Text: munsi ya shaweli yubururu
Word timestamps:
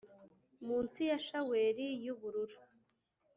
munsi 0.67 0.99
ya 1.09 1.17
shaweli 1.25 1.85
yubururu 2.05 2.57